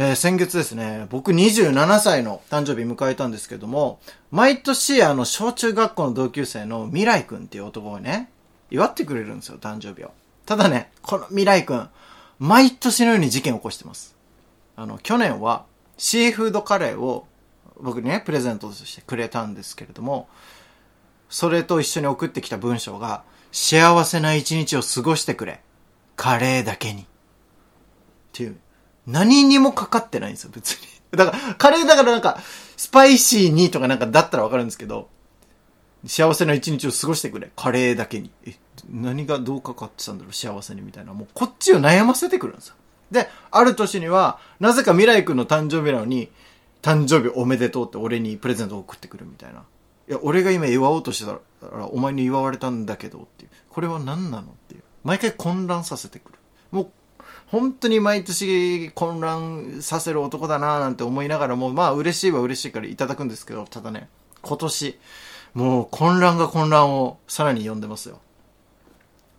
[0.00, 3.98] えー先月ですね、僕27歳の誕生日迎えたんですけども、
[4.30, 8.30] 毎年あの、小中学校の同級生の未来くんっていう男がね、
[8.70, 10.12] 祝ってくれるんですよ、誕生日を。
[10.46, 11.88] ただね、この未来くん、
[12.38, 14.14] 毎年のように事件を起こしてます。
[14.76, 15.64] あの、去年は、
[15.96, 17.26] シーフードカレーを
[17.80, 20.28] 僕にね、プレゼントとしてくれたんですけれども、
[21.28, 25.60] それと一緒に送ってきた文章が、幸せな一日を過ごしてくれ。
[26.14, 27.02] カレーだけに。
[27.02, 27.06] っ
[28.30, 28.60] ていう。
[29.08, 30.86] 何にもかかってないんですよ、別に。
[31.16, 32.38] だから、カレーだからなんか、
[32.76, 35.08] スパイシーにとかなんかだったらわかるんですけど、
[36.06, 37.50] 幸せな一日を過ごしてくれ。
[37.56, 38.30] カレーだけに。
[38.44, 38.54] え、
[38.90, 41.14] 何がどうかかってたんだろう、幸せにみたいな。
[41.14, 42.74] もうこっちを悩ませてくるんですよ。
[43.10, 46.30] で、ある年には、なぜか未来くんの誕生日なのに、
[46.82, 49.64] 誕生日おめでとうって俺にプレゼントを送ってくるみたいな。
[50.08, 51.32] いや、俺が今祝おうとしてた
[51.66, 53.50] ら、お前に祝われたんだけどっていう。
[53.70, 54.82] これは何なのっていう。
[55.04, 56.38] 毎回混乱させてくる。
[56.70, 56.90] もう、
[57.50, 64.08] 本当に毎年混乱させる男だなぁなんて思いながらも、まあ嬉しいは嬉しいからいただくんですけど、ただね、
[64.42, 64.98] 今年、
[65.54, 68.20] もう混乱が混乱をさらに呼んでますよ。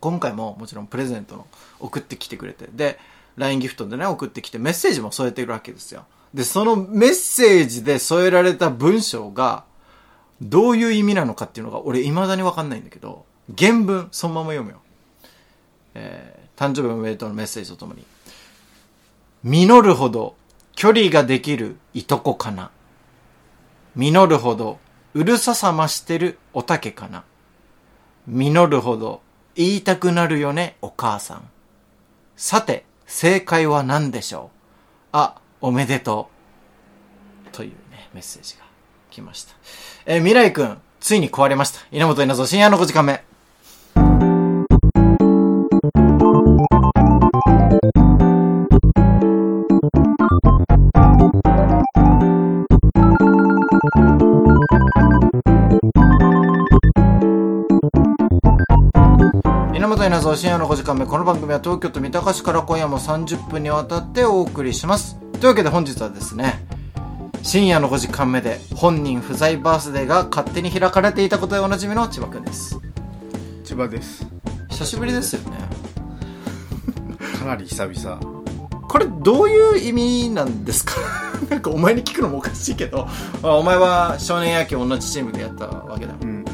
[0.00, 1.46] 今回ももちろんプレゼントの
[1.78, 2.98] 送ってきてくれて、で、
[3.36, 6.04] LINE ギフトでね、送ってきてメッセージも添えてるわけですよ。
[6.34, 9.64] で、そのメッセージで添えられた文章が、
[10.42, 13.24] どういう意味なのかっていうのが俺未だにわかんないんだけど、
[13.56, 14.80] 原文そのまま読むよ。
[15.94, 18.04] えー、誕生日おめでとうのメッセージとともに。
[19.42, 20.36] 実るほど
[20.76, 22.70] 距離ができるいとこかな。
[23.96, 24.78] 実るほど
[25.14, 27.24] うるささましてるおたけかな。
[28.26, 29.22] 実るほど
[29.54, 31.48] 言いたくなるよね、お母さん。
[32.36, 34.56] さて、正解は何でしょう？
[35.12, 36.28] あ、おめでと
[37.46, 37.48] う。
[37.52, 38.64] というね、メッセージが
[39.10, 39.54] 来ました。
[40.04, 41.80] えー未来くん、ついに壊れました。
[41.90, 43.24] 稲本稲造深夜の5時間目。
[60.40, 61.04] 深夜の5時間目。
[61.04, 65.18] この番組は東京都三鷹市から今夜も30分にわたってお送りします。
[65.32, 66.64] というわけで本日はですね、
[67.42, 72.78] 深夜の5時間目で本人不在バースデーが勝手に開かれていたことでおなじみの千葉くんです。
[73.64, 74.26] 千葉です
[74.70, 75.58] 久しぶりですよね。
[77.38, 78.20] かなり久々
[78.88, 80.94] これどういう意味なんですか？
[81.50, 83.06] なんかお前に聞くのもおかしいけど、
[83.42, 86.14] あお前は少年野球同じチームでやったわけだ。
[86.22, 86.44] うんうん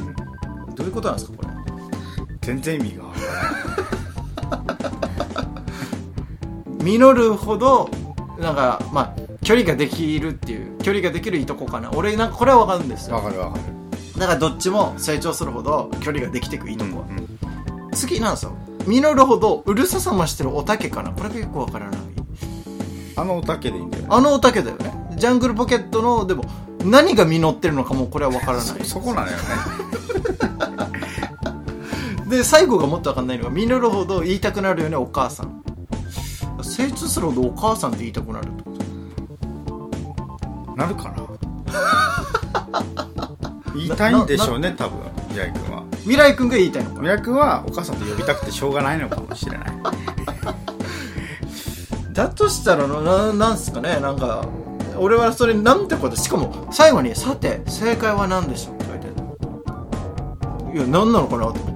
[0.74, 1.48] どういうことなんですかこれ？
[2.42, 3.26] 全然意味がわから
[3.70, 3.75] ない
[6.82, 7.90] 実るほど、
[8.38, 11.90] なんか、まあ、距離ができるっていう、距離ができるいとこかな。
[11.92, 13.16] 俺なんかこれはわかるんですよ。
[13.16, 13.64] わかるわかる
[14.18, 17.06] だからどっちも成長するほど距離ができていくいいとこは。
[17.08, 17.26] うん
[17.96, 18.52] 次なんですよ。
[18.86, 21.10] 実るほどうるささましてるおたけかな。
[21.12, 22.00] これがよくわからない。
[23.16, 24.92] あのおたけでいいんだよねあのおたけだよね。
[25.16, 26.44] ジャングルポケットの、でも、
[26.84, 28.64] 何が実ってるのかもこれはわからない。
[28.64, 29.42] そそこなのよね
[32.28, 35.62] で、最後がもっとわかんないのが、実るほど言いたくなるよね、お母さん。
[36.62, 38.76] 成長するほどお母さんって言いたくなるってこと。
[40.76, 41.26] なるかな？
[43.74, 44.98] 言いたいんでしょうね多分
[45.28, 45.82] 未来君は。
[46.00, 49.68] 未来くんが言いたいのか未来君はお母さんと呼びたくてしょうがないのかもしれない。
[52.12, 54.44] だとしたらな、ななんすかね、なんか、
[54.98, 59.06] 俺はそれなんてこと、しかも、最後に、さて、正解は何でしょうって書いて
[60.66, 60.78] ある。
[60.78, 61.75] いや、何なのかなと思って。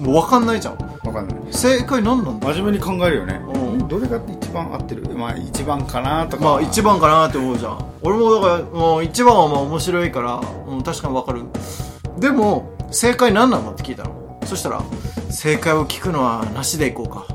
[0.00, 0.74] もう分かんないじゃん。
[1.04, 2.48] わかんない正解何なんだ？
[2.54, 5.02] 真面目に考えるよね、うんどれが一番合ってる？
[5.16, 7.78] まあ一番かなとかまあ一番かなって思うじゃん。
[8.02, 11.42] 俺もだから、もう一番はまあ面白いから、うん、確かに分かる。
[12.20, 14.40] でも、正解何なのって聞いたの。
[14.44, 14.82] そしたら、
[15.30, 17.26] 正解を聞くのはなしでいこうか。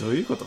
[0.00, 0.46] どういうこと？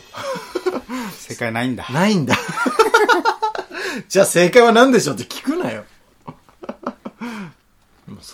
[1.18, 2.34] 正解ないんだないんだ。
[4.08, 5.84] じゃあ正解は何でしょうって聞くなよ。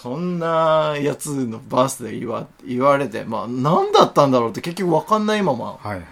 [0.07, 6.05] そんなやつのバースで言わ言われて、まあ何だったんだろうって結局分かんないまま、はいはい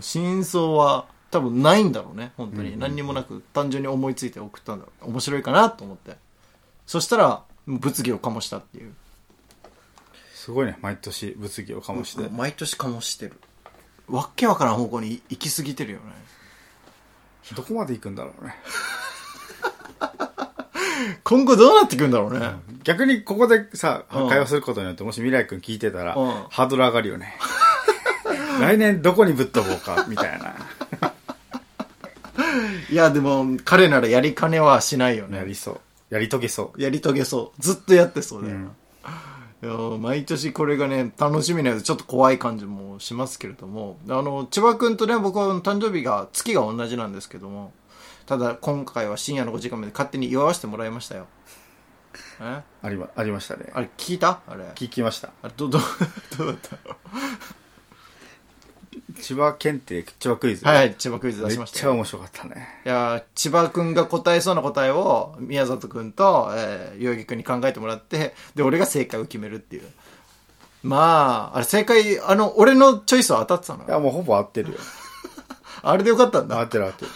[0.00, 2.68] 真相は多分ないんだろうね、本当に。
[2.68, 5.10] うんうん何にもなく単純に思いついて送ったんだろう。
[5.10, 6.16] 面白いかなと思って。
[6.86, 8.94] そしたら、物議を醸したっていう。
[10.34, 13.40] すごいね毎年物議を醸して、毎年醸してる。
[14.06, 16.04] わっけわからん方向に行き過ぎてるよね。
[17.56, 18.54] どこまで行くんだろうね
[21.24, 22.50] 今後どうなっていくんだろうね。
[22.84, 27.36] 逆にここでさ、うん会話することによって、もし未来君聞いてたら、うんハードル上がるよね。
[28.60, 30.54] 来年どこにぶっ飛ぼうか、みたいな。
[32.90, 35.38] いや、でも、彼ならやりかねはしないよね。
[35.38, 35.80] やりそう。
[36.10, 37.62] やり遂げそやり遂げそう。
[37.62, 38.46] ずっとやってそうう。
[38.46, 39.96] だよ。
[39.98, 47.72] 毎年これがね、楽しみなやつ、ちょっと怖い感じもしますけれども、あの、千葉くんとね、僕は誕生日が、月が同じなんですけども、
[48.26, 51.26] ただ今回は深夜の5時間まで勝手に祝わせてもらいましたよ。
[52.40, 52.62] え？
[52.82, 54.40] ありまありましたねあれ聞いた？
[54.46, 54.64] あれ。
[54.74, 55.78] 聞きましたあれ、ど、ど、
[56.38, 56.76] どうだった？
[59.20, 60.64] 千葉県って千葉クイズ？
[60.64, 61.82] はい、千葉クイズ出めっしましたよ。
[61.82, 69.82] ちゃ面白かったねいやー千葉くんが答えそうな答えを、宮里くんと、えー、代々木くんに考えてもらって、で、俺が正解を決めるっていう。
[70.82, 73.86] まあ、あれ正解、あの、俺のチョイスは当たってたの？
[73.86, 74.78] いやもうほぼ合ってるよ
[75.82, 76.62] あれでよかったん合だ。
[76.64, 77.10] ってる合ってる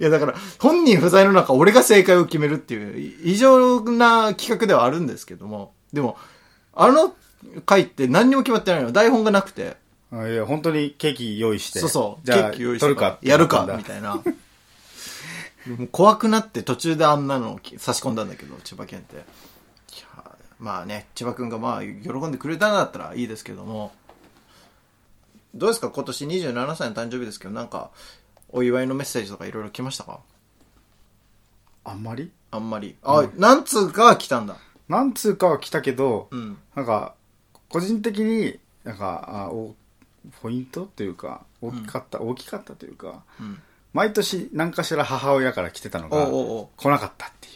[0.00, 6.16] いや、だから、本人不在の中、俺が正解を決めるっていう、異常な企画ではあるんですけども、でも、
[6.74, 7.14] あの
[7.66, 8.92] 回って何にも決まってないの。
[8.92, 9.76] 台本がなくて。
[10.10, 12.26] あいや本当にケーキ用意してそうそう。
[12.26, 14.14] じゃあケーキ用意して取るかやるかみたいな。
[14.14, 14.22] も
[15.80, 19.24] う怖くなって途中であんなのを差し込んだんだけど、千葉県って。
[20.58, 23.92] まあね、千葉くんがまあ、喜んでくれたんだったらいいですけども。
[25.54, 25.90] どうですか？
[25.90, 27.90] 今年27歳の誕生日ですけど、なんか、
[28.50, 30.20] お祝いのメッセージとかいろいろ来ましたか？
[31.84, 32.30] あんまり？
[32.50, 32.96] あんまり。
[33.02, 34.56] あ、なんつうかは来たんだ。
[34.88, 36.58] 何通かは来たけど、うん。
[36.74, 37.14] なんか
[37.68, 39.74] 個人的になんかあお
[40.42, 43.60] ポイントというか大きかった、大きかったというかうん。
[43.92, 47.50] 毎年何かしら母親から来てたのがおうおうおう来なかったってい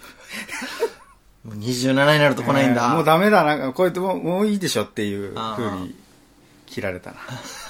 [1.45, 2.83] う もう27になると来ないんだ。
[2.83, 5.95] えーもうダメだなんかこうやってもうもういいでしょっていうあー風に
[6.67, 7.17] 切られたな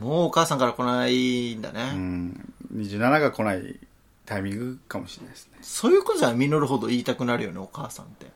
[0.00, 1.92] もうお母さんから来ないんだね。
[1.94, 3.78] うん27が来ない
[4.26, 8.26] タイミングかもしれないですねそういうことじゃ実るほど言いたくなるよね、お母さんって。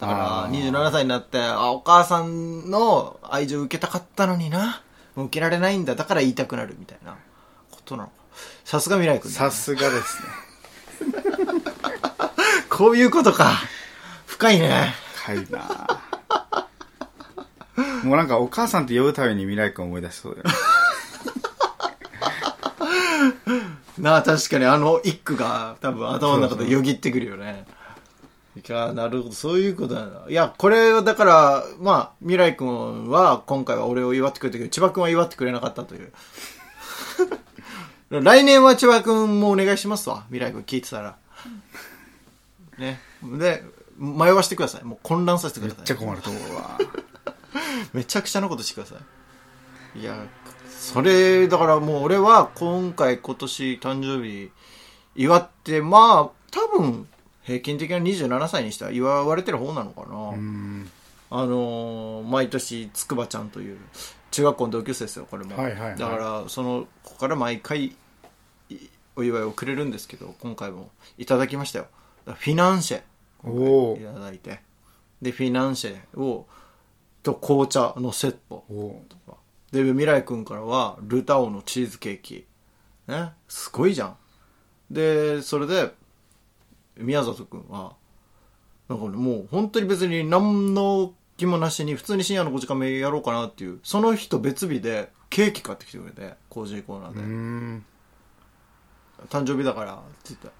[0.00, 4.82] だから、あー27歳になって、あ、お母さんの愛情受けたかったのにな。
[5.14, 5.94] もう受けられないんだ。
[5.94, 7.16] だから言いたくなるみたいな
[7.70, 8.14] ことなのか。
[8.64, 10.28] さすが未来君だねさすがですね
[12.68, 13.52] こういうことか。
[14.26, 14.92] 深いね。
[15.14, 16.00] 深いな
[18.02, 20.54] もうなんかお母さんって呼ぶたびに未来君思い出しそうだよね
[24.04, 27.64] なあ、確かにあの一句が多分頭の中でよぎってくるよね。
[28.54, 30.26] いや、なるほど、そういうことなんだ。
[30.28, 36.12] いや、これはだから、まあ、未来君は今回は俺を祝ってくれたけど、千葉君は祝ってくれなかったという。
[38.22, 40.24] 来年は千葉君もお願いしますわ。
[40.28, 41.16] 未来君聞いてたら。
[42.76, 43.00] ね。
[43.22, 43.64] で、
[43.96, 44.84] 迷わしてください。
[44.84, 45.78] もう混乱させてください。
[45.78, 46.78] めっちゃ困ると思うわ
[47.94, 48.96] めちゃくちゃなことしてくださ
[49.96, 50.00] い。
[50.00, 50.14] いや、
[50.84, 54.50] それ、だからもう俺は今回今年誕生日
[55.16, 57.08] 祝って、まあ、多分
[57.42, 60.30] 平均的な27歳にしては祝われてる方なのかな。
[60.30, 60.90] うん
[61.30, 63.78] あのー毎年、つくばちゃんという
[64.30, 65.56] 中学校の同級生ですよ、これも。
[65.56, 68.76] はいはいはいだから、その子から毎回い
[69.16, 71.86] お祝いをくれるんですけど、今回もいただきましたよ。
[72.26, 73.02] フィナンシェ。
[73.96, 74.60] いただいて。
[75.22, 76.46] で、フィナンシェを、
[77.22, 78.64] と紅茶のセット。
[78.70, 79.02] お
[79.82, 82.46] で、未来くんからは、ルタオのチーズケーキ。
[83.06, 83.32] ね？
[83.48, 84.16] すごいじゃん。
[84.90, 85.92] で、それで、
[86.96, 87.96] 宮里くんは、
[88.88, 97.20] なんかね、もう本当に別に何の気もなしに、普通に深夜の5時間目やろうかなっていう、その人別日でケーキ買ってきてくれて、コージーコーナーうで。
[97.22, 97.84] ん
[99.28, 100.52] 誕生日だからって言ったら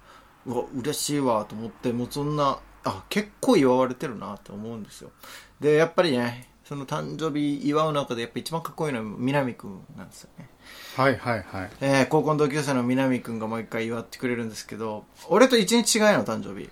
[0.47, 5.11] うわ嬉しいわと思ってもうそんなあ結構祝われてるなって思うんですよ
[5.59, 10.49] でやっぱりねその誕生日祝う中でやっぱ一番かっこいいのは南くんなんですよね。
[10.97, 11.69] はいはいはい。
[11.79, 16.69] えー高校の同級生の南くんが毎回祝ってくれるんですけど俺と一日違いの誕生日。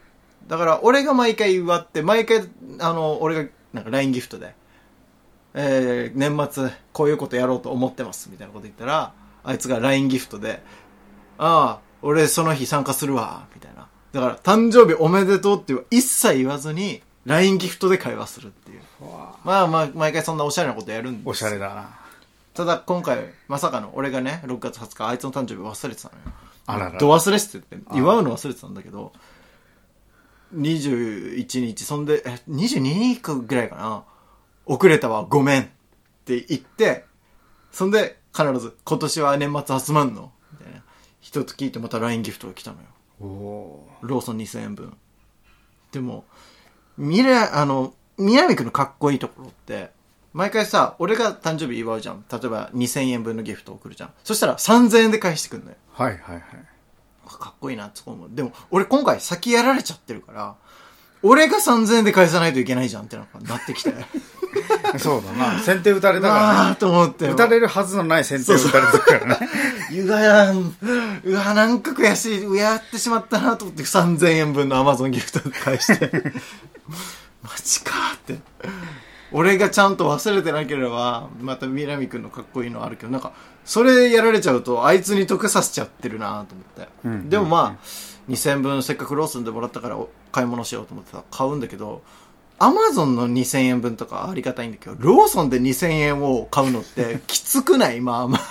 [0.47, 2.41] だから俺が毎回祝って毎回
[2.79, 4.55] あの俺がなんか LINE ギフトで
[5.53, 9.13] えー年末こういうことやろうと思ってますみたいなこと言ったら
[9.43, 10.63] あいつが LINE ギフトで
[11.37, 13.87] ああ俺その日参加するわみたいな。
[14.11, 18.81] だから誕生日おめでとうっていう一切言わずに LINE ギフトで会話するっていう。
[19.43, 21.29] まあまあ毎回そんなおしゃれなことやるんです。
[21.29, 21.89] おしゃれだな。
[22.53, 26.21] ただ今回まさかの俺がね6月20日あいつの誕生日忘れてたのよ。
[26.65, 29.11] あららど忘れしてって祝うの忘れてたんだけど
[30.55, 34.03] 21日そんでえ22日ぐらいかな。
[34.65, 35.65] 遅れたわごめんっ
[36.25, 37.05] て言って
[37.71, 40.31] そんで必ず今年は年末集まんの。
[40.53, 40.83] みたいな。
[41.21, 42.83] 一つ聞いてまた LINE ギフトが来たのよ。
[43.21, 44.95] おおローソン2000円分。
[45.91, 46.25] でも
[46.97, 49.91] 未来あの南くんのかっこいいところって
[50.33, 52.25] 毎回さ俺が誕生日祝うじゃん。
[52.31, 54.13] 例えば2000円分のギフトを送るじゃん。
[54.23, 55.77] そしたら3000円で返してくんのよ。
[55.91, 56.43] はいはいはい。
[57.27, 58.29] かっこいいなって思う。
[58.31, 60.55] でも俺今回先やられちゃってるから
[61.23, 63.93] 俺が3000円で返さないといけないじゃんってなんかなってきて。
[64.99, 65.59] そうだな。
[65.59, 67.25] 先手打たれたからああと思って。
[67.27, 69.49] ね打たれるはずのない先手打たれてるからね。
[70.03, 70.75] うわやん
[71.23, 76.11] う わなんか悔しいやってしまったなと思って3000円分のアマゾンギフト返して。
[77.63, 78.37] ジかって。
[79.31, 83.33] 俺がちゃんと忘れてなければ、また南くんのかっこいいのあるけど、なんか、
[83.65, 86.89] それやられちゃうと、あいつに得させちゃってるなと思って。
[87.05, 87.29] うん。
[87.29, 87.85] でもまあ、
[88.29, 92.01] 2000分せっかくローソンでもらったからお買い物しようと思ってたら買うんだけど、
[92.59, 98.01] アマゾンの2000円分とかありがたいんだけど、ローソンで2000円を買うのって きつくない？
[98.01, 98.41] まあまあ。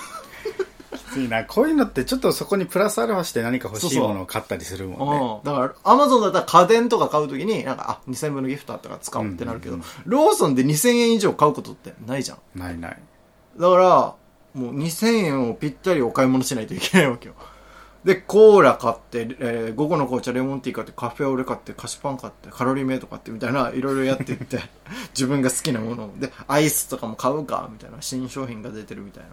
[0.97, 1.43] きついな。
[1.43, 5.41] こういうのってちょっとそこにプラスアルファして何か欲しいものを買ったりするもんね。
[5.45, 5.51] うん。
[5.61, 12.59] だから、アマゾンだったら家電とか買うときに、なんか、あ、2000分のギフトあったから使おうってなるけど、うんうんローソンで2000円以上買うことってないじゃん。
[12.59, 12.99] ないない。
[13.59, 14.15] だから、
[14.53, 17.33] もう2000円をぴったりお買い物しないといけないわけよ。
[18.03, 24.59] で、コーラ買って、えー午後の紅茶レモンティー買って、カフェオレ買って、菓子パン買って、カロリーメイト買って、みたいな、 いろいろやっていって、
[25.13, 26.13] 自分が好きなものを。
[26.17, 29.29] で、アイスとかも買うか、みたいな、新商品が出てるみたいな。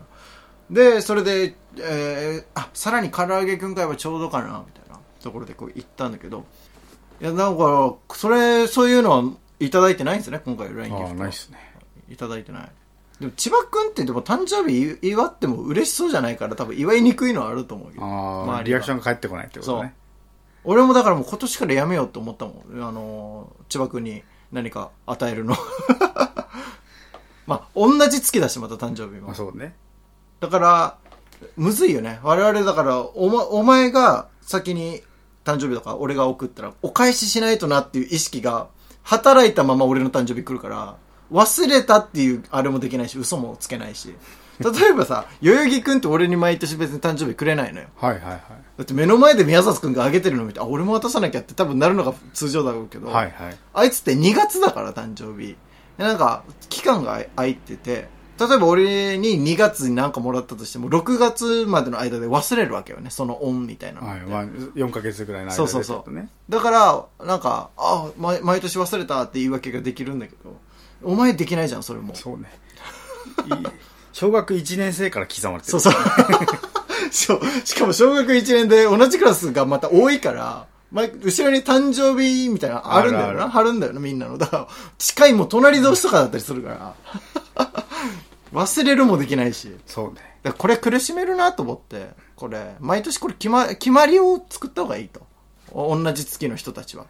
[0.71, 6.45] で、それで、えーあ、さらに唐揚げくん買えばちょうどかな、みたいなところでこう行ったんだけど、
[7.21, 9.25] いや、だから、それ、そういうのは
[9.59, 11.15] いただいてないんですね、今回 LINE ギフトあ。
[11.15, 11.59] ないっすね。
[12.09, 12.71] いただいてない。
[13.21, 18.05] でも、千葉くんってでも誕生日祝っても嬉しそうじゃないから多分祝いにくいのはあると思うけど。
[18.05, 19.95] ああ、周りがリアクションが返ってこないってことね。
[20.65, 22.83] 俺もだからもう今年からやめようと思ったもん。
[22.83, 24.23] あのー、千葉くんに
[24.53, 25.55] 何か与えるの。
[27.47, 29.35] まあ、同じ月だし、また誕生日もまあ。
[29.35, 29.75] そうね。
[30.41, 30.99] だから、
[31.57, 32.21] むずいよね。
[32.23, 35.03] 我々だから、おま、お前が先に
[35.45, 38.69] 誕生日とか俺が送ったら、お返ししないとなっていう意識が、
[39.03, 40.97] 働いたまま俺の誕生日来るから、
[41.31, 44.15] 忘れたっていうあれもできないし、嘘もつけないし。
[44.61, 47.89] 例えばさ、代々木くんって俺に毎年別に誕生日くれないのよ。
[47.97, 48.41] はいはいはい。
[48.77, 53.57] だって目の前で宮里くんがあげてるの見て、あ、俺も渡さなきゃって多分なるのが通常だろうけど、はいはい。
[53.73, 55.57] あいつって2月だから誕生日。
[55.97, 58.09] でなんか、期間が空いてて、
[58.39, 64.01] 例えば俺に2月になんかもらったとしても、6月までの間で忘れるわけよね、その恩みたいな。
[64.01, 66.29] はい、まあ、4ヶ月ぐらいの間でそうそうそう。
[66.49, 70.57] だから、なんか、あ、毎毎年忘れたって言い訳ができるんだけど、
[71.03, 72.15] お前できないじゃん、それも。
[72.15, 72.51] そうね。
[74.13, 75.79] 小学1年生から刻まれてる。
[75.79, 75.95] そうそう。
[77.11, 77.41] そう。
[77.65, 83.49] しかも小学1年で同じクラスがまた多いから、ま後ろに誕生日みたいなのあるんだよな。
[83.49, 84.39] 貼るんだよな、みんなの。
[84.39, 86.95] だから、近いもう隣同士とかだったりするから。
[88.53, 89.75] 忘れるもできないし。
[89.87, 90.31] そうね。
[90.43, 95.23] らこれ苦しめるなと思って、これ、毎年これ決ま、決まりを作った方がいいと。
[95.73, 97.07] お同じ月の人たちは。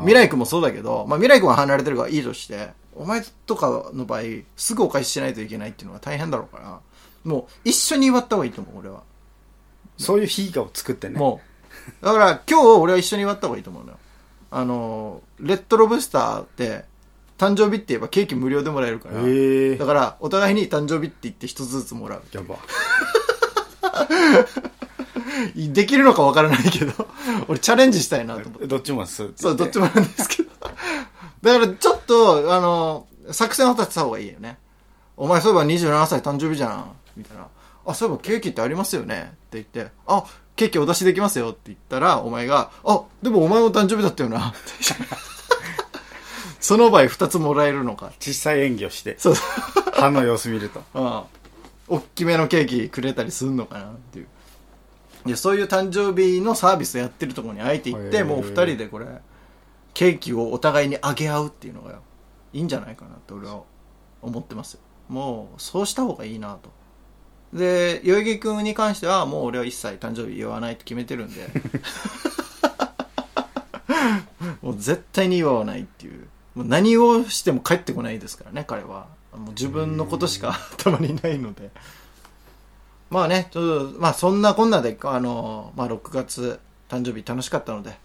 [0.00, 4.22] 未来君もそうだけど、まあ未来君は離れてるからいいとして、お前とかの場合、
[4.56, 6.80] すぐお返ししないといけないっていうのが大変だろうから、
[7.24, 9.02] もう一緒に祝った方がいいと思う、俺は。
[9.96, 11.18] そういう日を作ってね。
[11.18, 11.40] も
[12.02, 12.04] う。
[12.04, 13.98] だから今日俺は一緒に祝った方がいいと思うのよ。
[14.50, 16.84] あの、レッドロブスターって、
[17.38, 19.14] 誕生日って言えばケーキ無料でもらえるから。
[19.16, 22.22] だから、お互いに誕生日って言って一つずつもらう。
[22.32, 22.56] やば。
[25.56, 27.08] できるのかわからないけど、
[27.48, 28.66] 俺チャレンジしたいなと思って。
[28.66, 30.50] どっちもするそう、どっちもなんですけど。
[31.44, 34.58] だから、ちょっと、あの、作戦を立てた方がいいよね。
[35.16, 36.96] お前、そういえば27歳誕生日じゃん。
[37.16, 37.46] みたいな。
[37.86, 39.32] あ、そういえばケーキってありますよね。
[39.32, 40.24] って言って、あ、
[40.56, 44.54] ケーキお出しできますよって言ったら、お前が、あ、でもお前も誕生日だったよな。
[46.60, 48.12] その場合2つもらえるのか。
[48.20, 49.34] 小さい演技をして、そう。
[49.92, 50.82] 歯の様子見ると。
[50.94, 51.22] うん。
[51.88, 54.26] 大きめのケーキくれたりすんのかなっていう。
[55.26, 59.06] で、そういう誕生日のサービスやってるところにあえて行って、もう二人でこれ、
[59.94, 62.00] ケーキをお互いにあげ合うっていうのが
[62.52, 63.62] いいんじゃないかなって俺は
[64.20, 64.80] 思ってますよ。
[65.08, 66.70] もう、そうした方がいいなと。
[67.56, 71.46] で、代々木くんに関しては、もう俺は一切誕生日言わないって決めてるんで、
[74.60, 76.26] もう絶対に祝わないっていう。
[76.54, 79.06] もう何をしても帰ってこないですからね、彼は。
[79.32, 81.70] もう自分のことしか頭にないので。
[83.10, 86.58] まあね、ちょっと、まあそんなこんなで、あの、まあ6月
[86.88, 87.96] 誕生日楽しかったので、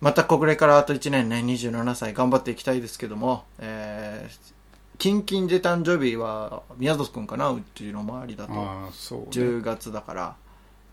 [0.00, 4.54] またこれからあと1年ね、27歳頑張っていきたいですけども、えー、
[4.98, 8.52] キンキンで誕生日は宮里くんかな、うちの周りだと。
[8.92, 9.26] そう、ね。
[9.30, 10.36] 10月だから。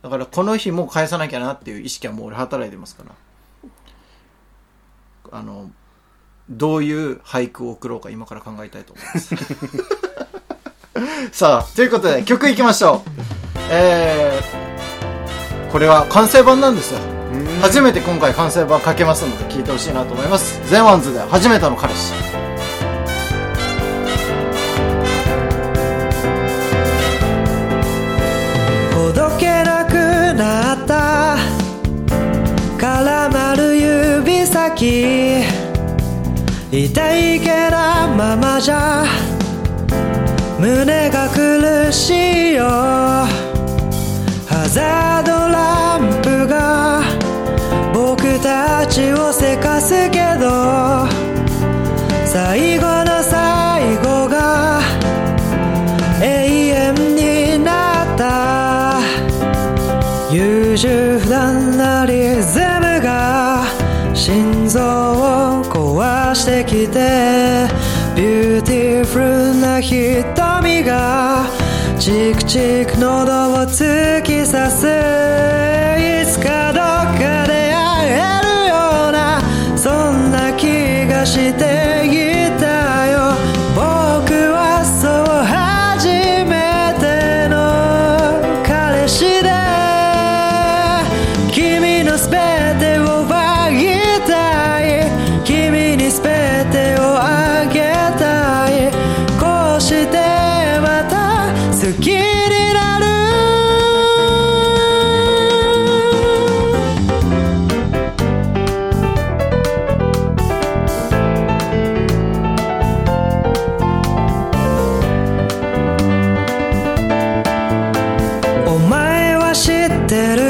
[0.01, 3.12] だからこの日も返さなきゃなっていう意識はもう俺働いてますから。
[5.31, 5.72] あの、
[6.50, 9.36] どういう俳句を送ろうか今から考えたいと思います。
[11.31, 13.10] さあ、ということで曲いきましょう。
[13.69, 17.12] えー、これは完成版なんですよ。
[17.62, 20.60] 初めて今回完成版かけますので聞いてほしいなと思います。
[20.69, 22.13] ゼンワンズで初めての彼氏。
[28.93, 29.93] ほどけなく
[30.36, 31.38] なった
[32.77, 35.43] 絡まる指先
[36.72, 39.05] 痛いけなままじゃ
[40.60, 43.32] 胸が苦しいよ
[49.83, 51.05] すけど
[52.25, 54.79] 最後の最後が
[56.21, 59.01] 永遠になった。
[60.31, 63.65] 優柔不断なリズムが
[64.13, 67.67] 心臓を壊してきて
[68.15, 71.45] ビューティフルな瞳が
[71.99, 73.11] チクチク喉
[73.51, 75.52] を突き刺す。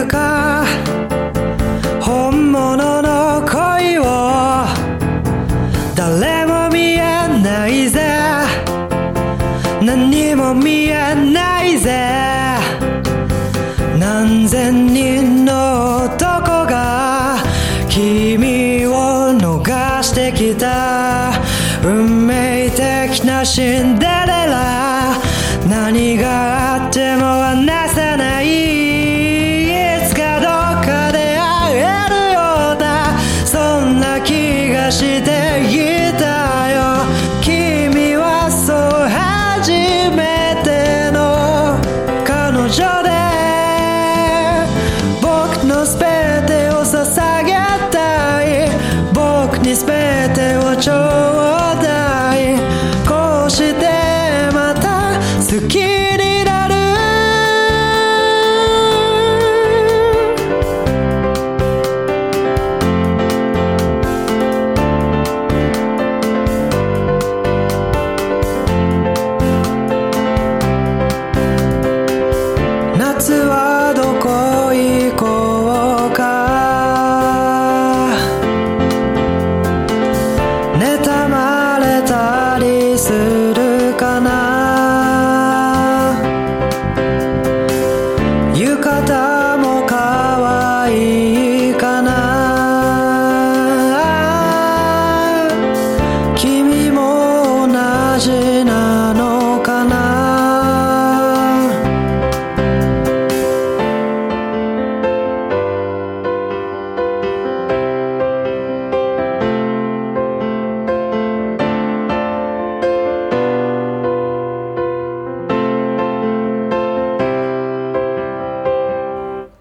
[0.06, 0.66] か。
[2.02, 4.66] 本物の恋を
[5.96, 8.02] 誰も見えないぜ。
[9.82, 12.58] 何も見えないぜ。
[13.98, 17.38] 何千人の男が
[17.90, 21.32] 君を逃してきた。
[21.86, 23.62] 運命的なシ
[56.44, 56.73] にな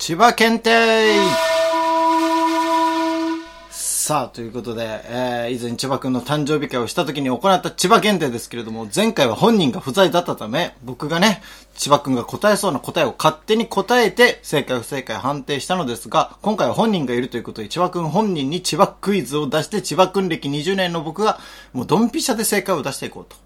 [0.03, 1.15] 千葉検定
[3.71, 11.41] さあ、ということで、えー、以前千葉くんの誕生日会をした時に行った千葉検定ですけれども、前回は本人が不在だったため、僕がね、
[11.77, 21.39] 千葉くんが答えそうな答えを勝手に答えて、正解不正解判定したのですが、今回は本人がいるということで、千葉くん本人に千葉クイズを出して、千葉くん歴20年の僕が、
[21.73, 23.37] もうドンピシャで正解を出していこうと、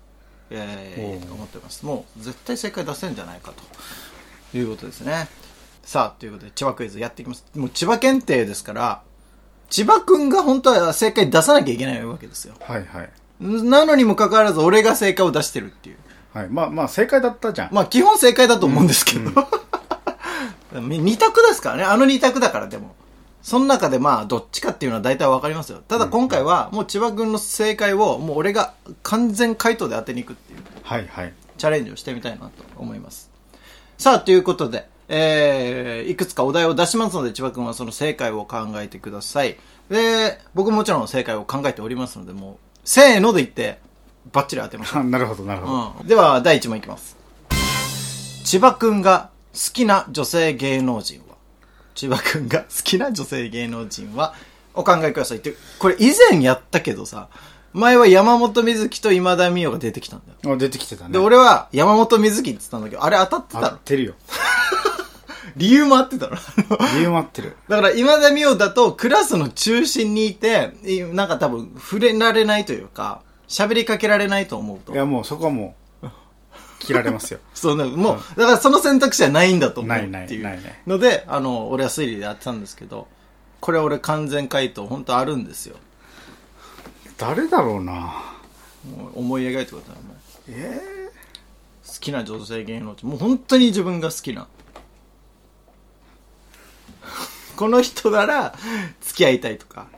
[0.48, 1.84] えー、思ってます。
[1.84, 5.28] もう、絶対正解出せるんじゃないかということですね。
[5.86, 7.44] さあ、ということで、千葉クイズやっていきます。
[7.54, 9.02] もう千葉検定ですから、
[9.70, 12.54] 千葉くんが本当は正解出さなきゃいけないわけですよ。
[12.60, 13.10] はいはい。
[13.40, 15.96] なのにもかかわらず、俺が正解を出してるっていう。
[16.34, 16.48] はい。
[16.48, 17.68] まあまあ、正解だったじゃん。
[17.72, 19.30] まあ、基本正解だと思うんですけど。
[20.74, 21.84] 二択ですからね。
[21.84, 22.96] あの二択だから、でも。
[23.40, 25.82] その中でまあ、どっちかっていうのは大体わかりますよ。
[25.86, 30.58] ただ今回は、もう千葉くんの正解を、もう俺が完全回答で当てに行くっていう。
[30.82, 31.32] はいはい。
[31.56, 33.30] チャレンジをしてみたいなと思います。
[33.98, 39.56] さあ、ということで、えー、いくつかお題を出しますので、千葉くんはその正解を考えてください。
[39.88, 43.78] で、僕ももちろん正解を考えておりますので、もう、せーので言って、
[44.32, 45.02] バッチリ当てましょう。
[45.02, 45.94] あ なるほどなるほど。
[46.00, 46.06] うん。
[46.06, 47.16] では、第1問いきます。
[48.44, 51.36] 千葉くんが好きな女性芸能人は？
[51.94, 54.34] 千葉くんが好きな女性芸能人は？
[54.74, 57.28] お考えくださいって、これ以前やったけどさ、
[57.72, 60.54] 前は山本美月と今田美桜が出てきたんだよ。
[60.54, 61.12] あ出てきてたね。
[61.12, 64.14] で、俺は山本美月って言ったんだけど、あれ当たってたの合ってるよ。
[65.56, 66.36] 理由も合ってたの
[66.94, 67.56] 理由も合ってる。
[67.68, 74.96] だから今田美桜だとクラスの中心にいて、いなんか多分触れられないというか、喋りかけられないと思うとい。
[74.96, 76.08] やもうそこはもう、
[76.78, 77.40] 切られますよ。
[77.54, 80.10] そうね、もう、だからその選択肢はないんだと思うっていう。
[80.10, 83.08] ないないないので、あの、俺は推理でやってたんですけど、
[83.60, 85.76] これ俺完全回答本当あるんですよ。
[87.18, 88.12] 誰だろうな
[89.14, 90.16] 思い描いてくださいもう
[90.48, 90.80] え
[91.86, 94.48] 好きな女性芸能人もう本当に自分が好きな
[97.56, 98.54] この人なら
[99.00, 99.88] 付き合いたいとか。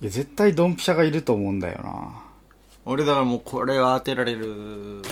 [0.00, 2.22] ー、いや絶対ドンピシャがいると思うんだよな。
[2.84, 5.02] 俺だからもうこれは当てられる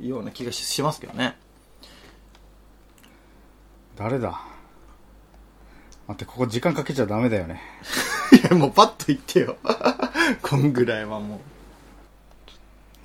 [0.00, 1.36] ような気がししますけどね。
[3.96, 4.40] 誰だ？
[6.06, 7.60] 待ってここ時間かけちゃダメだよね。
[8.32, 9.56] いやもうパッと言ってよ。
[10.42, 11.40] こんぐらいはも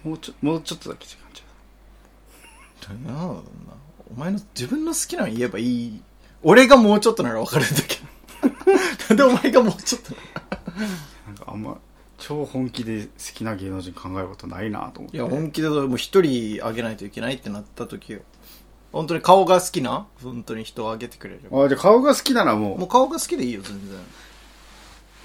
[0.05, 0.09] う。
[0.09, 3.41] もうちょもうちょっとだけ時間ちゃなあ
[4.13, 6.01] お前の自分の好きなの言えばいい
[6.43, 7.97] 俺がもうちょっとなら分かるんだけ。
[9.15, 10.17] どなんでお前がもうちょっとな？
[10.17, 10.87] ら
[11.27, 11.77] なんかあんま
[12.17, 15.17] 超本気で好きな芸能人考えることないなと思って。
[15.17, 18.19] いや本気でもう一人あげないといけないってなった時よ。
[18.91, 20.07] 本当に顔が好きな？
[20.21, 22.79] 本当に人をあげてくれるあじゃあ顔が好きならもう。
[22.79, 23.99] もう顔が好きでいいよ全然。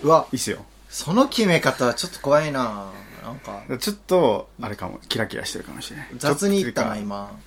[0.04, 0.26] うわ。
[0.32, 0.64] いいっすよ。
[0.88, 2.90] その決め方はちょっと怖いな。
[3.22, 3.62] なんか。
[3.78, 5.00] ちょっとあれかも。
[5.08, 6.08] キラキラしてるかもしれない。
[6.16, 7.38] 雑に言ったなちょと今。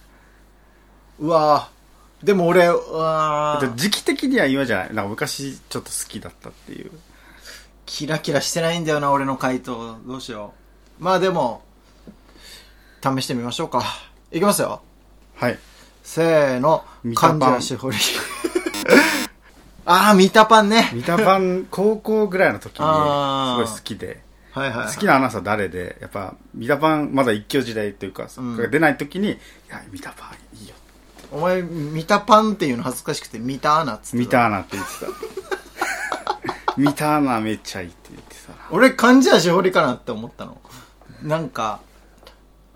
[1.20, 1.70] うわ
[2.24, 4.88] でも俺うわだって時期的には今じゃない。
[4.94, 6.92] なんか昔ちょっと好きだったっていう。
[7.86, 9.98] キラキラしてないんだよな俺の回答。
[10.06, 10.54] どうしよ
[11.00, 11.04] う。
[11.04, 11.64] まあでも
[13.04, 13.84] 試してみましょうか。
[14.32, 14.82] いきますよ。
[15.36, 15.58] はい。
[16.04, 16.86] せーの。
[17.04, 17.40] ミタパン。
[17.40, 17.98] 漢字足堀。
[19.86, 20.92] ああミタパンね。
[20.94, 23.64] ミタパン高校ぐらいの時にすあー。
[23.64, 24.24] ごい好きで。
[24.52, 25.98] はいはい、はい、好きなアナウンサー誰で？
[26.02, 28.70] やっぱミタパンまだ一強時代というか、うん。
[28.70, 29.38] 出ない時にい
[29.70, 30.76] やミタパンいいよ
[31.32, 34.18] お前ミタパンっていうの恥ずかしくてミタアナっつってた。
[34.18, 34.92] ミタアナって言って
[36.76, 36.78] た。
[36.78, 38.58] ミタアナめっちゃいいって言ってたな。
[38.72, 40.62] 俺漢字足堀かなって思ったの。
[41.24, 41.80] なんか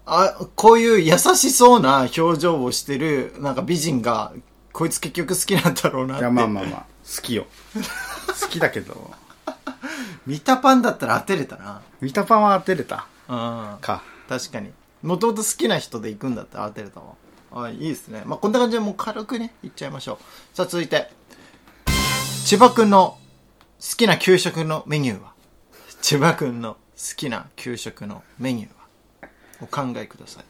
[0.06, 4.34] あこういう優しそうな表情をしてるなんか美人が
[4.72, 6.24] こいつ結局好きなんだろうなって。
[6.24, 6.86] いやまあまあまあ。
[7.16, 7.46] 好きよ。
[8.42, 9.12] 好きだけど。
[10.28, 11.82] ミタパンだったら当てれたな。
[12.02, 13.08] ミタパンは当てれた。
[13.28, 13.78] うん。
[13.82, 14.04] か。
[14.28, 14.72] 確かに。
[15.04, 17.14] もともと好きな人で行くんだったら当てれたわ
[17.56, 18.24] あいいですね。
[18.26, 20.56] まあこんな感じでもう軽くねいっちゃいましょう。
[20.56, 21.10] さあ続いて。
[22.46, 23.18] 千葉くんの
[23.80, 25.34] 好きな給食のメニューは？
[26.02, 26.80] 千葉くんの好
[27.16, 28.76] きな給食のメニューは？
[29.62, 30.44] お考えください。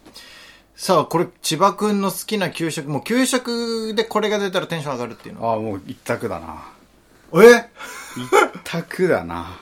[0.75, 5.49] さあこれ千葉くんの好きな給食もう給食でこれが出たらテンション上がるっていうの？
[5.49, 6.65] ああもう一択だな。
[7.33, 7.69] え？
[8.17, 8.29] 一
[8.63, 9.57] 択だな。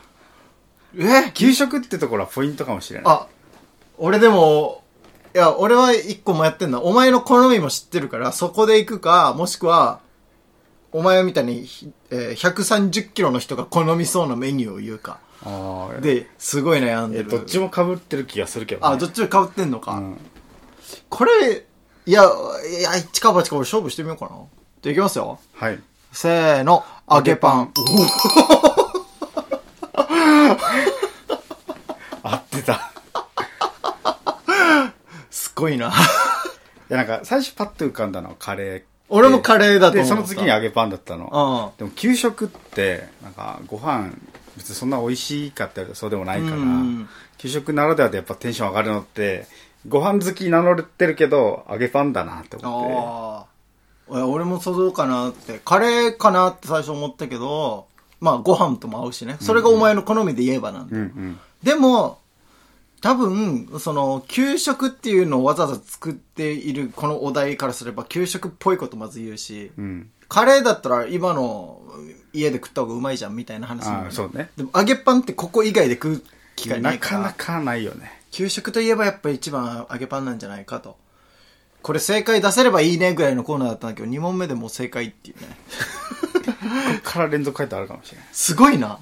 [0.97, 1.32] え？
[1.34, 3.13] 給食ってところはポイントかもしれない。
[3.13, 3.27] あ、
[3.97, 4.82] 俺でも、
[5.35, 6.79] いや、俺は一個もやってんだ。
[6.81, 9.99] お前の好みも知ってるから、そこで行くか、もしくは、
[10.91, 15.17] お前みたいに、ひえー130キロの人が好みそうなメニューを言うか。
[15.45, 17.25] ああで、すごい悩んでる。
[17.27, 19.93] えどっちも被ってる気がするけど、ね、あ、どっちも被ってんのか。
[19.93, 20.17] うん
[21.09, 21.65] これ、
[22.05, 22.23] いや、
[22.79, 24.31] いや、一か八か俺勝負してみようかな。
[24.83, 25.39] じゃあいきますよ。
[25.55, 25.79] はい
[26.11, 27.71] せーの、揚げパン。
[32.23, 32.91] 合 ってた
[35.67, 35.88] すっごいな。
[36.89, 41.78] いやなんか最初パッと浮かんだのはカレー俺もカレーだと思ったでその次に揚げパンだったのうん。
[41.78, 44.12] でも給食ってなんかご飯
[44.58, 49.47] 別にそんな美味しいかったらそうでもないからうん給食ならではでやっぱテンション上がるのって
[49.88, 53.54] ご飯好き名乗ってるけど揚げパンだなって思って
[54.10, 55.60] 俺もそうかなって。
[55.63, 57.88] カレーかなって最初思ったけど、
[58.19, 59.38] まあご飯とも合うしね。
[59.39, 60.95] それがお前の好みで言えばなんで。
[60.95, 62.19] うんうんでも、
[63.03, 71.79] 多分、その、給食っていうのをわざわざ作っているこのお題からすれば、給食っぽいことまず言うし、うんカレーだったら今の
[72.31, 76.23] 家で食った方がうまいじゃんみたいな話になるああそうねでも揚げパンってここ以外で食う
[76.55, 77.21] 機会なないから。
[77.21, 80.97] かなかないよね給食といえばやっぱ一番揚げパンなんじゃないかと。
[81.83, 85.55] これ正解出せればいいねぐらいのコーナーだったんだけど、2問目でもう正解っていうね。
[86.43, 86.51] こ
[86.97, 88.97] っから連続回答あるかもしれないすごいな。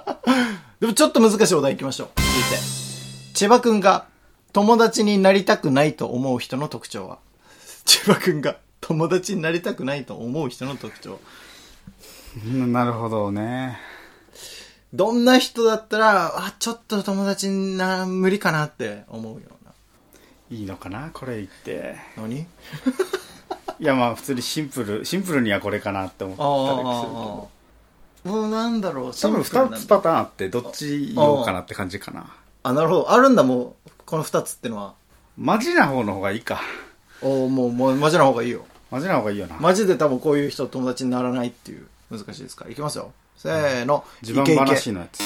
[0.80, 2.08] でもちょっと難しいお題行きましょう。
[2.16, 2.85] 続いて。
[3.36, 4.06] 千葉くんが
[4.54, 7.18] 友達になりたくないと思う人の特徴は？
[7.84, 11.20] 千葉くんが友達になりたくないと思う人の特徴。
[12.46, 13.76] うんなるほどね。
[14.94, 19.72] どんな人だったら、あ、ちょっと友達にな、無理かなって思うような。
[20.48, 21.96] いいのかなこれ言って。
[22.16, 22.46] 何？
[23.78, 27.50] いやまあ普通にシンプルシンプルにはこれかなって思ったりするけあど
[28.24, 28.28] あ。
[28.30, 29.76] もうなんだろう、多分シンプルなんだ。
[29.76, 32.34] 2つパターンあってどっち言おうかなって感じかな
[32.68, 33.12] あ、なるほど。
[33.12, 33.90] あるんだ、もう。
[34.04, 34.94] この二つってのは。
[35.38, 36.60] マジな方の方がいいか
[37.22, 38.64] おーもう、もう、マジな方がいいよ。
[38.90, 42.64] マジな方がいいよなマジで多分こういう人友達にならないっていう、難しいですか？
[42.64, 42.70] ら。
[42.70, 43.12] いきますよ。
[43.36, 44.04] せーの。
[44.22, 45.20] 自慢イケイケ話のやつ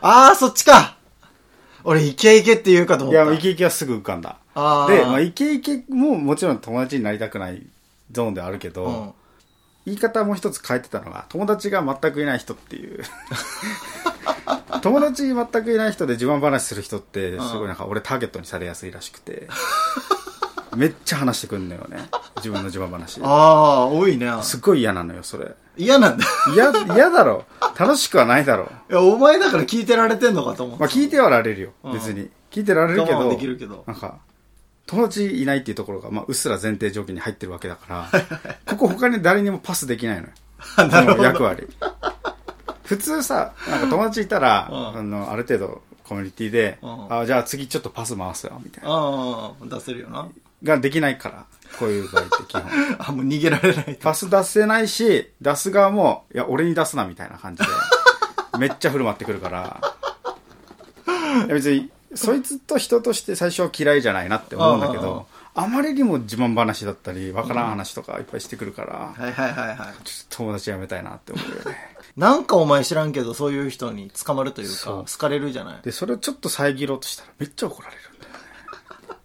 [0.00, 0.96] あー、そっちか
[1.84, 3.30] 俺、イケイケって言うかと思いった。
[3.30, 4.60] やイケイケはすぐ浮かんだで、
[5.04, 7.66] まあ、イケイケももちろん友達になりたくない
[8.12, 9.12] ゾーンではあるけど、うん。
[9.86, 13.04] 言い方も一つ変えてたのが、友達が全くいない人っていう。
[14.82, 19.48] 友達全くいない人で自慢話する人って、すごいなんか俺ターゲットにされやすいらしくて。
[20.76, 22.08] めっちゃ話してくんのよね。
[22.36, 23.20] 自分の自慢話。
[23.22, 24.30] ああ、多いね。
[24.42, 25.54] すっごい嫌なのよ、それ。
[25.76, 26.24] 嫌なんだ。
[26.52, 27.46] 嫌、嫌だろ。
[27.78, 28.70] 楽しくはないだろ。
[28.90, 30.80] いや、お前だから聞いてられてんのかと思って。
[30.82, 32.28] まあ聞いてはられるよ、うん別に。
[32.50, 34.18] 聞いてられるけど、我慢できるけどなんか、
[34.86, 38.26] 友達いないっていうところが、まあ、うっすら前提条件に入ってるわけだから、
[38.66, 40.28] ここ他に誰にもパスできないのよ。
[40.76, 41.66] この役割。
[42.84, 48.90] 普通さ、なんか友達いたら、うんあの、ある程度コミュニティで、うんあじゃあ次ちょっとパス回すよ、みたいな。
[48.90, 50.28] ああ、出せるよな。
[50.62, 51.44] ができないから、
[51.78, 52.62] こういう場合って基本。
[53.00, 53.98] あ、もう逃げられない。
[54.00, 57.68] パス出せないし、出す側も、いや、俺に出すな、みたいな感じで、
[58.58, 59.80] めっちゃ振る舞ってくるから、
[61.44, 68.92] いや別に、そいつと人として最初は嫌いじゃないなって思うんだけど、あまりにも自慢話だったり、わからん話とかいっぱいしてくるから、
[69.24, 69.78] はいはいはいはい。
[69.78, 71.76] ちょっと友達やめたいなって思うよね。
[72.16, 75.80] なんかお前知らんけど、そういう人に捕まるというか好かれるじゃない？
[75.82, 78.32] で、それをちょっと遮ろうとしたらめっちゃ怒られるんだよ
[79.14, 79.20] ね。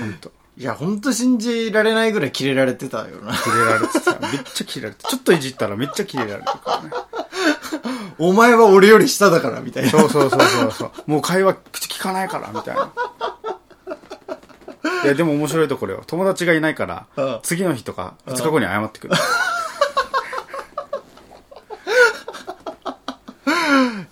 [0.00, 0.32] ほんと。
[0.58, 3.32] いや、ほんと信じられないぐらいキレられてたよな。
[3.34, 4.18] キレられてた。
[4.18, 6.90] めっちゃキレられてちょっといじったらめっちゃキレられるからね。
[8.18, 9.90] お前は俺より下だから、みたいな。
[9.90, 10.90] そうそうそうそうそう。
[11.06, 12.90] もう会話口聞かないから、みたいな。
[15.04, 16.02] いや、でも面白いところよ。
[16.06, 19.14] 友達がいないからうん、次の日とか、2日後に謝ってくる。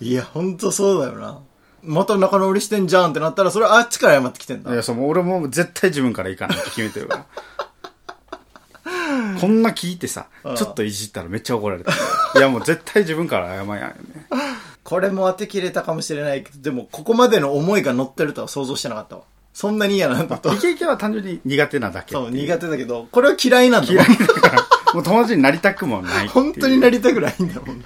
[0.01, 1.39] いや、ほんとそうだよな。
[1.83, 4.75] また仲直りしてんじゃんってなったら、それあっちから謝ってきてんだい。
[4.75, 7.25] や、そう、もう俺も絶対自分から行かないって決めてるから。
[9.39, 11.91] こんな聞いてさ、ちょっといじったらめっちゃ怒られた。
[11.91, 13.95] いや、もう絶対自分から謝らんよね。
[14.83, 19.21] これも当てきれたかもしれないけど、でも、ここまでの思いが乗ってるとは想像してなかったわ。
[19.53, 20.57] そんなに嫌なんだと イ。
[20.57, 26.27] ケイケは単純に苦手なだけそう、苦手だけど、これは嫌いなんだ嫌いだから、もう友達になりたくもない。
[26.27, 27.85] 本当になりたくないんだもんな。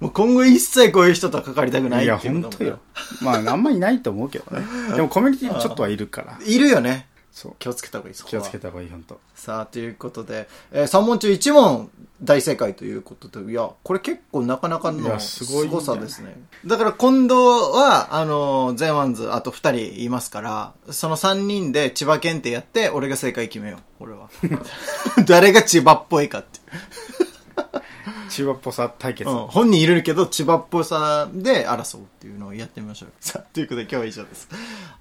[0.00, 2.78] もう今後一切こういう人とは関わりたくないいや、っていうのも本当よ。
[3.20, 4.66] まあ、あんまいないと思うけどね。
[4.96, 6.38] でもコミュニティにちょっとはいるから。
[6.44, 7.06] いるよね。
[7.32, 7.54] そう。
[7.58, 9.18] 気をつけた方がいい、そこは気をつけた方がいい、本当。
[9.34, 11.90] さあ、ということで、えー、3問中1問
[12.22, 16.36] 大正解ということで、いや、これ結構なかなかいのやすごいんじゃないさですね。
[16.66, 24.28] だから今度は、あの、ゼンワンズ、あと2人いますから、その3人で千葉検定やって、俺が正解決めよう、俺は。
[25.26, 26.60] 誰が千葉っぽいかって。
[28.32, 29.28] 千葉っぽさ対決。
[29.28, 33.10] うん、本人いるけど、千葉っぽさで争うっていうのをやってみましょう。
[33.20, 34.48] さあ、ということで今日は以上です。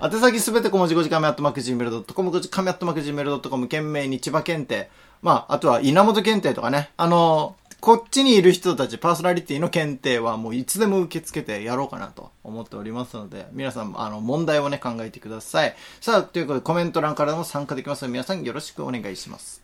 [0.04, 4.90] 宛先すべて小文字5時間目アットマーク Gmail.com、5時間目アットマーク Gmail.com、懸命に千葉検定。
[5.22, 6.90] まあ、あとは稲本検定とかね。
[6.98, 15.76] あの、こっちにいる人たち、パーソナリティの検定はもういつでも受け付けてやろうかなと思っておりますので、皆さん、あの、問題をね、考えてください。
[16.00, 19.62] さあ、ということでコメント欄からも参加できますので、皆さんよろしくお願いします。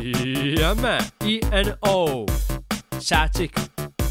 [0.00, 1.00] Yeah, man.
[1.20, 2.24] ENO.
[2.98, 3.60] シャチク、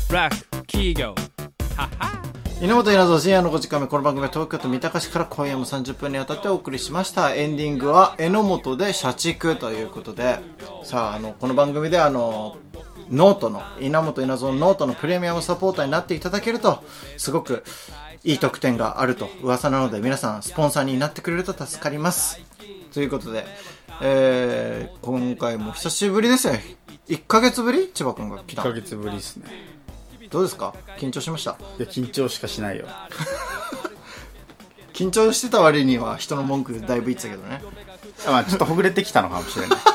[0.10, 1.39] ブラック、キー
[1.80, 1.84] ゴ。
[1.84, 2.20] はは。
[2.62, 10.40] 稲本稲造深夜の5時間目この番組は東京都三鷹市から今夜も30分にわたってお送りしましたエンディングは榎本で社畜ということで
[10.84, 12.58] さああのこの番組であの
[13.10, 16.84] ノートの稲本稲造のノートのプレミアムサポーターになっていただけると
[17.16, 17.64] すごく
[18.26, 22.42] いい特典があると噂なので皆さんスポンサーになってくれると助かります
[22.94, 23.46] ということで、
[24.02, 26.56] えー、今回も久しぶりですよ
[27.08, 27.88] 1ヶ月ぶり？
[27.88, 29.79] 千葉君が来た1たヶ月ぶりですね。
[30.30, 30.74] どうですか？
[30.98, 31.52] 緊張しました？
[31.52, 32.86] いや、緊張しかしないよ。
[34.94, 37.62] 緊張してた割には人の文句だいぶ言ってたけどね。
[38.28, 39.80] まあ、ちょっとほぐれてきたのかもしれない。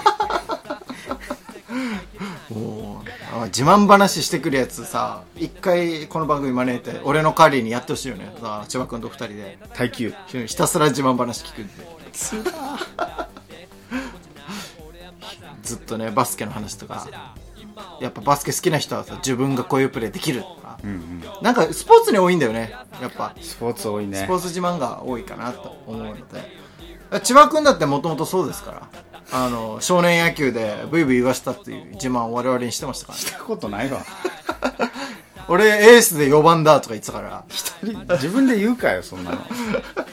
[2.55, 3.09] もう
[3.43, 8.35] あ自慢話してくるやつさ一回この番組招いて俺の代わりにやってほしいよね。
[8.41, 9.59] さあ千葉君と二人で。
[9.75, 10.15] 耐久。
[10.47, 11.73] ひたすら自慢話聞くんで
[15.63, 17.07] ずっとねバスケの話とか
[18.01, 20.79] やっぱバスケ好きな人はさ自分がこういうプレーできるとか、
[21.43, 23.35] なんかスポーツに多いんだよねやっぱ。
[23.41, 24.19] スポーツ多いね。
[24.19, 26.65] スポーツ自慢が多いかなと思うので。
[27.23, 28.89] 千葉君だってもともとそうですから。
[29.33, 33.25] あの少年野球でブイブイ言わしたっていう自慢を我々にしてましたからね。
[33.25, 34.01] したことないわ。
[35.49, 37.45] 俺エースで4番だとか言ってたから。
[38.17, 39.39] 自分で言うかよ、そんなの。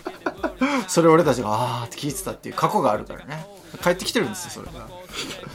[0.88, 3.46] それ俺たちがあーって聞いてたっていう過去があるからね。
[3.82, 4.88] 帰ってきてるんですよそれが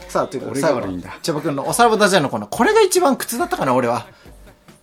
[0.09, 4.07] さあということで俺が最後千葉君のおさらばダジャレのコーナーこれが一番苦痛だったかな俺は。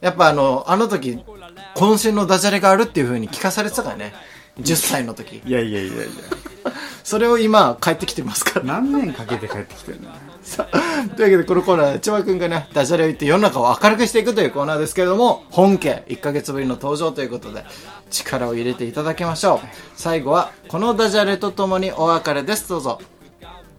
[0.02, 1.24] やっぱあのあの時
[1.76, 4.14] 渾身のダジャレがあるっていう風に聞かされてたからね。
[4.60, 5.42] 10歳の時。
[5.46, 6.04] いやいやいやいや。
[7.04, 8.66] それを今帰ってきてますから。
[8.66, 10.10] 何年かけて帰ってきてるの？
[10.44, 17.64] さあというわけでこのコーナー千葉君がねダジャレを言って世の中を明るくしていくというコーナーですけれども本家1ヶ月ぶりの登場ということで
[18.12, 19.68] 力を入れていただきましょう。
[19.96, 22.68] 最後はこのダジャレとともにお別れです。
[22.68, 23.00] どうぞ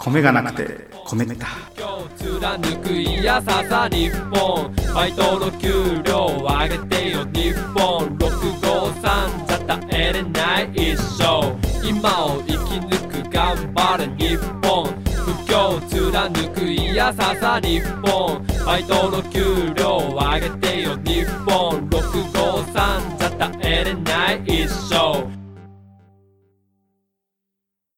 [0.05, 1.47] 米がなくて米った
[1.79, 4.71] 今日貫くいやささ日本。
[4.75, 8.07] ファイトの給料上げてよ日本。
[8.19, 11.57] 653じゃ耐えれない一生。
[11.89, 14.93] 今を生き抜く頑張れ日本。
[15.15, 18.45] 不況貫くいやささ日本。
[18.45, 21.89] ファイトの給料上げてよ日本。
[21.89, 25.44] 653じゃ耐えれない一生。